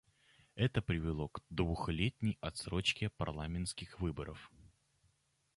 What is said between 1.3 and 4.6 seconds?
двухлетней отсрочке парламентских выборов.